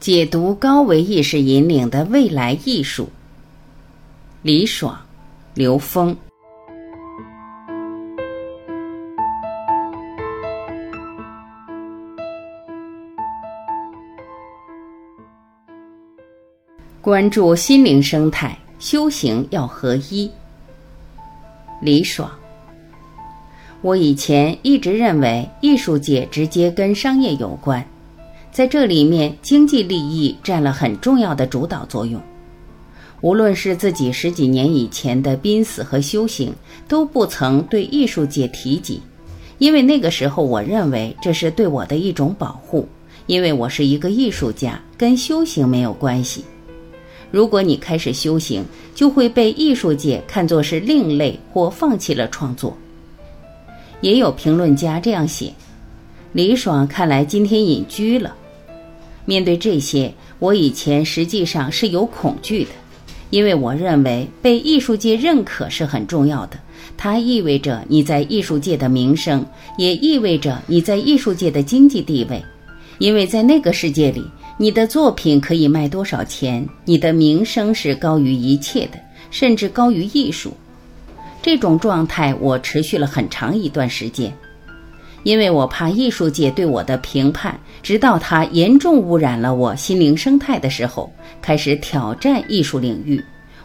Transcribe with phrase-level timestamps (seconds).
[0.00, 3.10] 解读高维意识引领的未来艺术。
[4.40, 4.98] 李爽、
[5.52, 6.16] 刘峰。
[17.02, 20.30] 关注心灵生态，修行要合一。
[21.82, 22.30] 李爽。
[23.82, 27.86] 我以前一直认为艺术界直接跟商业有关，
[28.52, 32.20] 在这里面经济利益占了很重要的主导作用。
[33.20, 36.52] 无论是自己十几年以前的濒死和修行，
[36.88, 39.00] 都不曾对艺术界提及，
[39.58, 42.88] 因为那个时候我认为这是对我的一种保护，
[43.26, 46.44] 因为我是一个艺术家，跟修行没有关系。
[47.30, 48.64] 如果你开始修行，
[48.94, 52.76] 就会被艺术界看作是另类或放弃了创作。
[54.00, 55.52] 也有评论家这样写
[56.32, 58.34] ：“李爽看来今天隐居了。”
[59.24, 62.70] 面对这些，我以前实际上是有恐惧的，
[63.30, 66.58] 因为我认为被艺术界认可是很重要的，
[66.96, 69.46] 它意味着你在艺术界的名声，
[69.78, 72.42] 也意味着你在艺术界的经济地位。
[72.98, 74.22] 因为在那个世界里，
[74.58, 78.98] 你的作品可以卖多少钱，你的名声是高于一切的，
[79.30, 80.52] 甚至高于艺术。
[81.40, 84.36] 这种状态我持续了很长一段时间，
[85.22, 91.12] 因为我怕艺术界对我的评判，直到它严重污染了我心灵生态的时候，
[91.42, 93.22] 开始挑战艺术领域。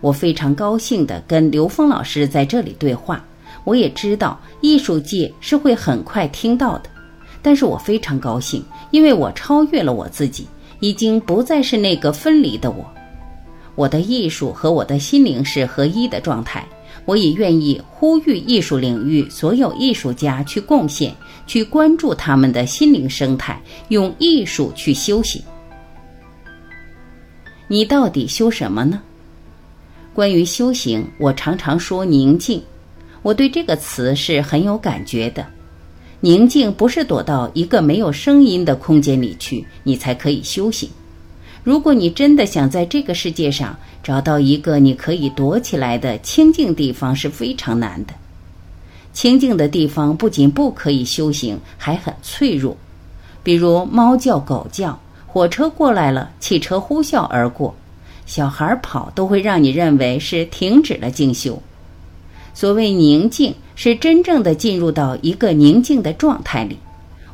[0.00, 3.24] 我非常高兴地跟刘峰老师在这里对话，
[3.64, 6.90] 我也知道艺术界是会很快听到的，
[7.42, 10.46] 但是我非常高兴，因为我超越了我自己，
[10.80, 12.86] 已经不再是那个分离的我，
[13.74, 16.64] 我的艺术和我的心灵是合一的状态。
[17.08, 21.10] 我也愿意呼吁艺术领域所有艺术家去贡献，
[21.46, 25.40] 去关注他们的心灵生态，用艺术去修行。
[27.66, 29.00] 你到底修什么呢？
[30.12, 32.62] 关于修行，我常常说宁静。
[33.22, 35.46] 我对这个词是很有感觉的。
[36.20, 40.90] 宁静不是躲到一个没有声音的空间里去，你才可以修行。
[41.64, 43.78] 如果你真的想在这个世界上
[44.08, 48.14] 找到一个你可以躲起来的清静地方，是非常难的。
[49.12, 52.74] 清静的地方不仅不可以修行，还很脆弱。
[53.42, 57.74] 比如猫叫、狗叫，火车过来了，汽车呼啸而过，
[58.24, 61.62] 小孩跑，都会让你认为是停止了静修。
[62.54, 66.78] 所谓宁静，是真正的进入到一个宁静的状态里。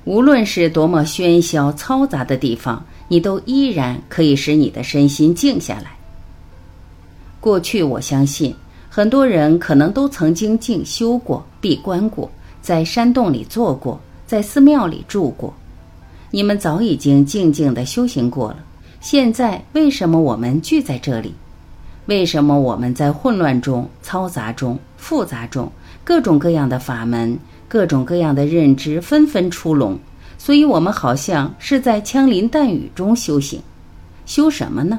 [0.02, 2.84] 无论是多么喧嚣嘈杂的地方。
[3.06, 6.03] 你都依然可以使你的身心静下来。
[7.44, 8.54] 过去，我相信
[8.88, 12.30] 很多人可能都曾经静修过、闭关过，
[12.62, 15.52] 在山洞里坐过，在寺庙里住过。
[16.30, 18.56] 你们早已经静静的修行过了。
[19.02, 21.34] 现在，为什么我们聚在这里？
[22.06, 25.70] 为什么我们在混乱中、嘈杂中、复杂中，
[26.02, 27.38] 各种各样的法门、
[27.68, 29.98] 各种各样的认知纷纷出笼？
[30.38, 33.60] 所以，我们好像是在枪林弹雨中修行，
[34.24, 34.98] 修什么呢？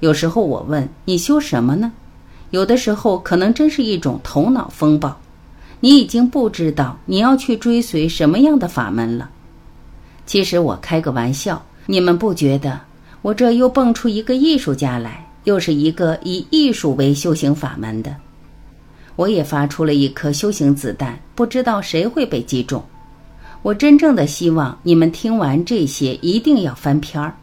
[0.00, 1.92] 有时候我问你修什么呢？
[2.50, 5.16] 有的时候可能真是一种头脑风暴，
[5.80, 9.30] 你已经不知道你要去追随什么样的法门了。
[10.26, 12.80] 其实我开个玩笑，你们不觉得
[13.22, 18.14] 我这又蹦出一个艺术家来，又是一个以艺术为修行法门的？
[19.16, 22.84] 我也发出了一颗修行子弹，不知道谁会被击中。
[23.62, 27.34] 我真正的希望你们听完这些一定要翻篇儿，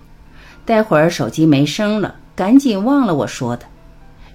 [0.66, 3.66] 待会儿手机没声了，赶紧忘了我说的。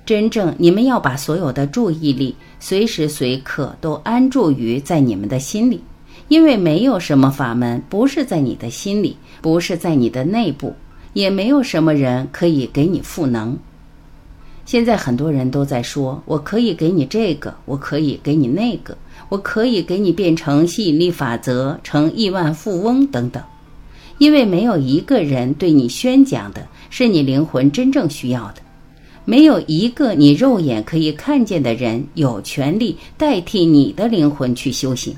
[0.07, 5.83] 真正你们要把所有的注意力随时随刻都安住于在你们的心里，
[6.29, 10.75] 因为没有什么法门不是在你的心里，不是在你的内部，
[11.13, 13.59] 也没有什么人可以给你赋能。
[14.65, 18.97] 现在很多人都在说，我可以给你这个，我可以给你那个。
[19.31, 23.43] 我可以给你变成吸引力法则，成亿万富翁等等，
[24.17, 28.63] 因为没有一个人对你宣讲的是你灵魂真正需要的，
[29.25, 35.15] 没有一个你肉眼可以看见的人有权利代替你的灵魂去修行，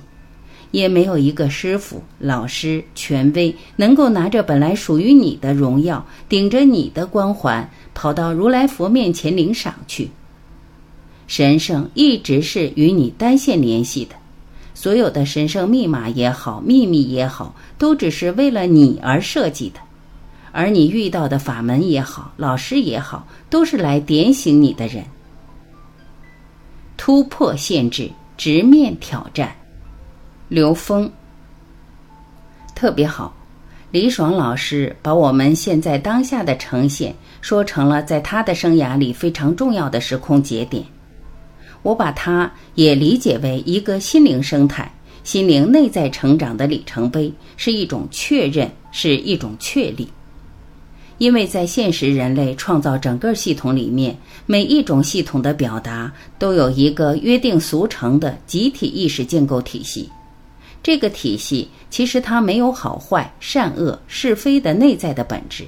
[0.72, 10.10] 也没有一个师傅、老师、权威能够拿着本来属于你的荣耀，顶着你的光环，跑到如来佛面前领赏去。
[11.28, 14.16] 神圣一直是与你单线联系的，
[14.74, 19.78] 所有的神圣密码也好，秘密也好，都只是为了你而设计的。
[20.52, 25.04] 而你遇到的法门也好，老师也好，都是来点醒你的人。
[26.96, 29.54] 突破限制，直面挑战。
[30.48, 31.10] 刘峰，
[32.74, 33.32] 特别好，
[33.90, 40.84] 李爽老师把我们现在当下的呈现说成了在他的生涯里非常重要的时空节点，
[41.82, 44.92] 我把它也理解为一个心灵生态、
[45.22, 50.08] 心灵内在成长的里程碑，是一种确认，是一种确立。
[51.20, 60.08] 因为在现实人类创造整个系统里面，每一种系统的表达都有一个约定俗成的集体意识建构体系。
[60.82, 65.66] 这个体系其实它没有好坏、善恶、是非的内在的本质，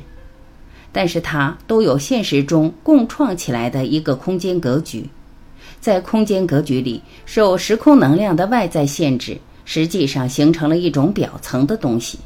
[0.90, 5.06] 但是它都有现实中共创起来的一个空间格局。
[5.82, 12.18] 在空间格局里，受时空能量的外在限制，实际上形成了一种表层的东西。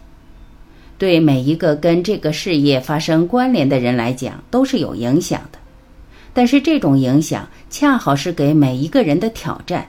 [0.99, 5.59] 对每一个跟这个事业发生关联的人来讲，都是有影响的。
[6.33, 9.87] 但是这种影响恰好是给每一个人的挑战。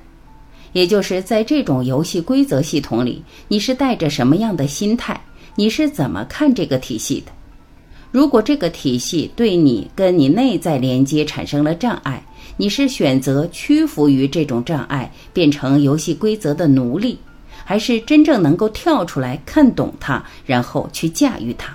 [0.74, 5.20] 也就是在这种游戏规则系统里，你是带着什么样的心态？
[5.56, 7.32] 你是怎么看这个体系的？
[8.12, 12.24] 如果这个体系对你跟你内在连接产生了障碍，
[12.58, 17.18] 你是选择屈服于这种障碍，变成游戏规则的奴隶，
[17.68, 21.74] 还是真正能够跳出来看懂它，然后去驾驭它？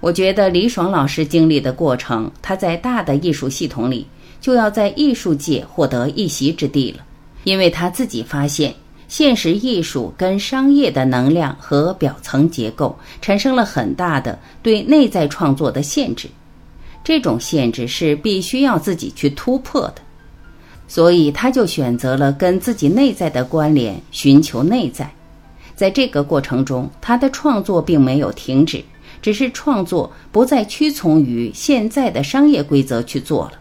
[0.00, 4.04] 我觉得李爽老师经历的过程，他在大的艺术系统里，
[4.40, 7.04] 就要在艺术界获得一席之地了。
[7.44, 8.74] 因为他自己发现，
[9.06, 16.28] 现实艺术跟商业的能量和表层结构产生了很大的对内在创作的限制，
[17.04, 20.02] 这种限制是必须要自己去突破的，
[20.86, 25.10] 所以他就选择了跟自己内在的关联，寻求内在。
[25.74, 28.84] 在这个过程中，他的创作并没有停止，
[29.20, 33.52] 只是创作不再屈从于现在的商业规则去做了。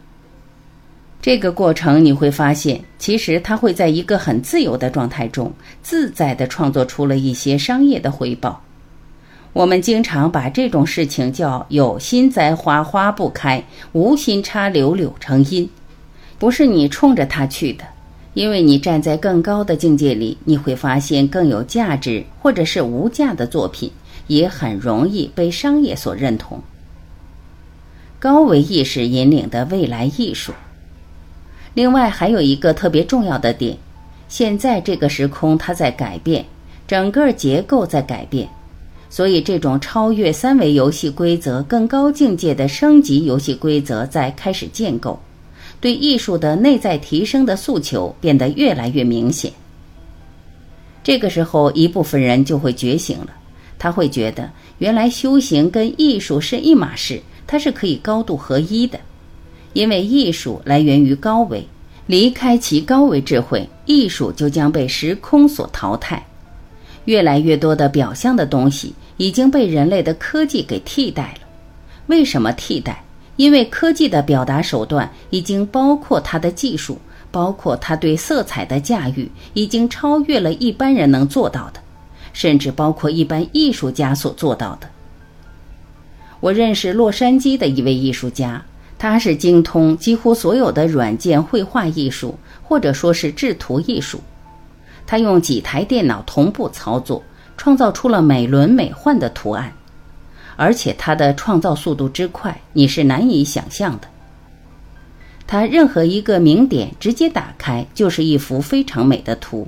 [1.21, 8.61] 这个过程你会发现，其实他会在一个很自由的状态中，自在地创作出了一些商业的回报。
[9.53, 15.69] 我们经常把这种事情叫“有心栽花花不开，无心插柳柳成荫”，
[16.43, 17.85] 不是你冲着它去的，
[18.33, 23.89] 因为你站在更高的境界里，你会发现更有价值或者是无价的作品，
[24.27, 26.61] 也很容易被商业所认同。
[28.19, 30.51] 高维意识引领的未来艺术。
[31.73, 33.77] 另外还有一个特别重要的点，
[34.27, 36.43] 现在这个时空它在改变，
[36.85, 38.49] 整个结构在改变，
[39.09, 45.17] 所以这种超越三维游戏规则、更高境界的升级游戏规则在开始建构，
[45.83, 49.51] 对艺术的内在提升的诉求变得越来越明显。
[51.03, 53.31] 这个时候，一部分人就会觉醒了，
[53.77, 58.97] 他会觉得原来修行跟艺术是一码事，它是可以高度合一的。
[59.73, 61.67] 因为艺术来源于高维，
[62.07, 66.25] 离开其高维智慧，艺术就将被时空所淘汰。
[67.03, 71.47] 越来越多的表象的东西已经被人类的科技给替代了。
[72.07, 73.03] 为什么替代？
[73.35, 76.97] 因为科技的表达手段已经包括它的技术，
[77.31, 81.79] 包括它对色彩的驾驭，已经超越了一般人能做到的，
[82.31, 84.89] 甚至包括一般艺术家所做到的。
[86.39, 88.63] 我认识洛杉矶的一位艺术家。
[88.95, 94.21] 他是精通几乎所有的软件绘画艺术，或者说是制图艺术。
[95.05, 97.21] 他用几台电脑同步操作，
[97.57, 99.73] 创造出了美轮美奂的图案，
[100.55, 104.07] 而且它的创造速度之快，你是难以想象的。
[105.45, 109.67] 他任何一个名点直接打开就是一幅非常美的图。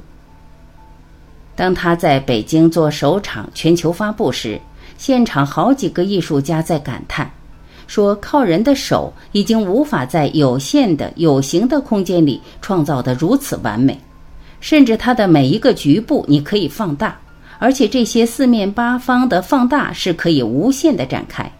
[1.56, 4.60] 当他在北京做首场全球发布时，
[4.98, 7.30] 现场好几个艺术家在感叹。
[7.88, 14.00] 说靠人的手已经无法在有限的有形的空间里创造的如此完美，
[14.60, 17.16] 甚至它的每一个局部你可以放大，
[17.58, 21.52] 而且这些四面八方的放大是可以无限的展开，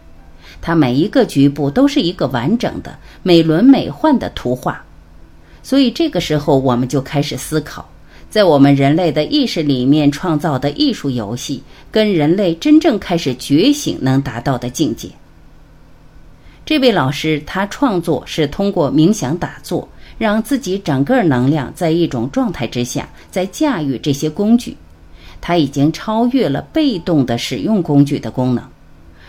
[0.60, 4.82] 它每一个局部都是一个完整的美轮美奂的图画。
[5.62, 7.88] 所以这个时候我们就开始思考，
[8.30, 15.08] 在我们人类的意识里面创造的艺术游戏，跟人类真正开始觉醒能达到的境界。
[16.64, 19.88] 这位老师，他创作是通过冥想打坐，
[20.18, 24.76] 让自己整个能量在一种状态之下，在驾驭这些工具。
[25.40, 28.64] 他已经超越了被动的使用工具的功能，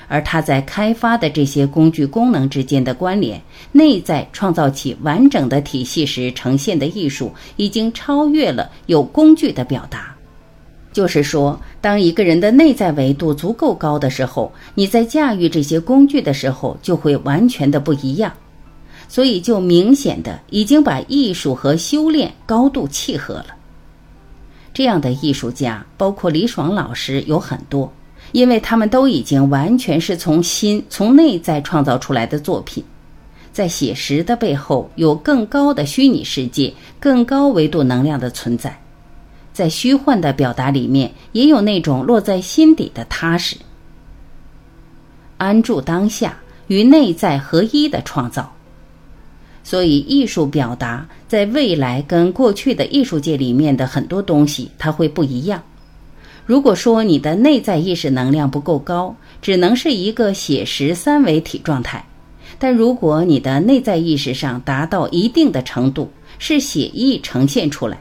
[0.08, 10.16] 而他在开发的这些工具功能之间的关联，内在创造起完整的体系时呈现的艺术，已经超越了有工具的表达。
[10.94, 18.34] 就是说，当一个人的内在维度足够高的时候，你在驾驭这些工具的时候就会完全的不一样。
[19.08, 23.57] 所以，就明显的已经把艺术和修炼高度契合了。
[24.78, 27.92] 这样的艺术家，包括李爽老师有很多，
[28.32, 32.84] 因为他们都已经完全是从心、从内在创造出来的作品。
[33.52, 38.80] 在写实的背后，有更高的虚拟世界、更高维度能量的存在。
[39.52, 43.58] 在虚幻的表达里面，也有那种落在心底的踏实。
[45.38, 48.54] 安住当下，与内在合一的创造。
[49.70, 55.62] 所以，艺术表达在未来跟过去的艺术界里面的很多东西，它会不一样。
[56.46, 62.00] 如果说你的内在意识能量不够高，只能是一个写实三维体状态；
[62.58, 66.10] 但如果你的内在意识上达到一定的程度，
[66.40, 68.00] 是写意呈现出来。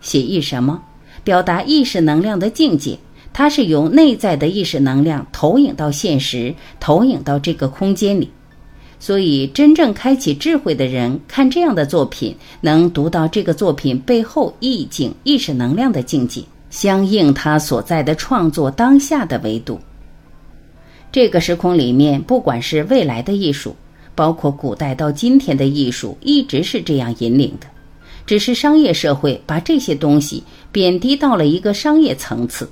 [0.00, 0.80] 写意什么？
[1.24, 2.96] 表达意识能量的境界，
[3.32, 8.30] 它是由内在的意识能量投影到现实，投影到这个空间里。
[9.02, 16.40] 所以，真正开启智慧的人看这样的作品，能读到这个作品背后意境、意识能量的境界。
[16.70, 19.80] 相应他所在的创作当下的维度，
[21.10, 23.74] 这个时空里面，不管是未来的艺术，
[24.14, 27.66] 包括古代到今天的艺术，一直是这样引领的。
[28.24, 32.70] 只是商业社会把这些东西贬低到了一个商业层次，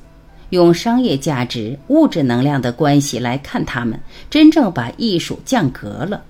[0.51, 6.23] 用商业价值、物质能量的关系来看他们，真正把艺术降格了。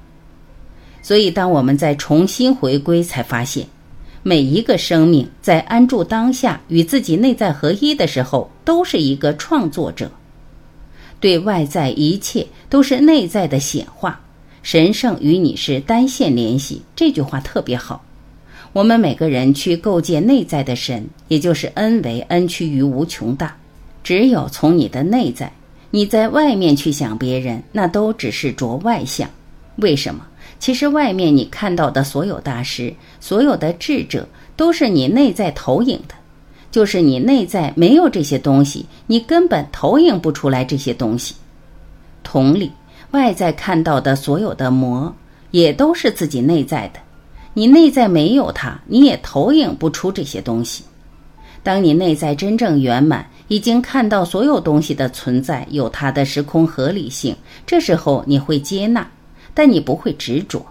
[1.02, 3.66] 所以，当我们再重新回归，才发现。
[4.22, 10.10] 每一个生命在安住当下、与自己内在合一的时候，都是一个创作者。
[11.18, 14.20] 对外在一切都是内在的显化。
[14.62, 18.04] 神圣与你是单线联系，这句话特别好。
[18.74, 23.56] 我们每个人去构建内在的神，也就是恩为恩趋于无穷大。
[24.02, 25.52] 只有从你的内在，
[25.90, 29.28] 你在外面去想别人，那都只是着外相。
[29.76, 30.26] 为什么？
[30.58, 36.14] 其实外面你看到的所有大师、所有的智者，都是你内在投影的。
[36.70, 41.34] 就是你内在没有这些东西，你根本投影不出来这些东西。
[42.22, 42.70] 同理，
[43.10, 45.12] 外在看到的所有的魔，
[45.50, 47.00] 也都是自己内在的。
[47.54, 50.84] 你内在没有它，你也投影不出这些东西。
[51.64, 57.34] 当你内在真正圆满，已经看到所有东西的存在有它的时空合理性，
[57.66, 59.04] 这时候你会接纳。
[59.52, 60.64] 但你不会执着，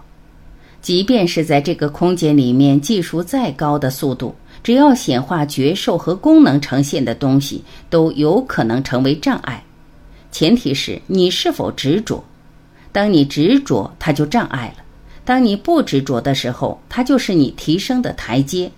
[0.80, 9.62] 即便是在这个空间里面，技术再高的速度，只要显化觉受和功能呈现的东西，都有可能成为障碍。
[10.32, 12.24] 前提是你是否执着。
[12.90, 14.82] 当你执着，它就障碍了；
[15.22, 18.72] 当你不执着的时候，它就是你提升的台阶。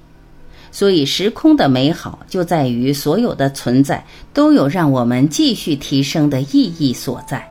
[0.73, 7.47] 所以，时空的美好就在于所有的存在都有让我们继续提升的意义所在。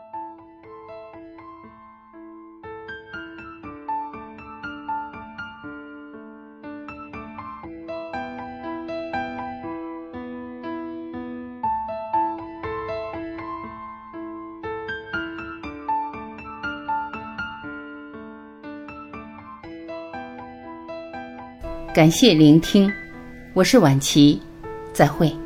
[21.93, 22.91] 感谢聆听，
[23.53, 24.41] 我是晚琪，
[24.93, 25.40] 再会。